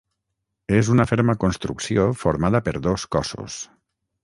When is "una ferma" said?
0.93-1.35